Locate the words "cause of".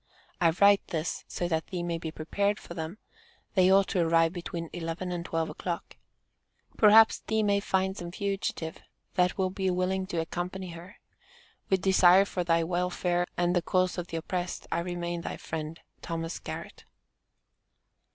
13.61-14.07